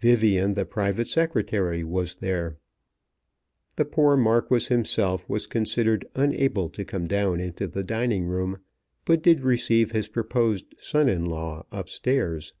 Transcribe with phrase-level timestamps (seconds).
[0.00, 2.56] Vivian, the Private Secretary, was there.
[3.76, 8.58] The poor Marquis himself was considered unable to come down into the dining room,
[9.04, 12.52] but did receive his proposed son in law up stairs.